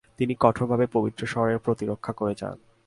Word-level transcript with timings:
তিনি 0.17 0.33
কঠোরভাবে 0.39 0.85
পবিত্র 0.87 1.21
শহরের 1.25 1.59
প্রতিরক্ষা 1.59 2.13
করে 2.13 2.33
যান। 2.35 2.57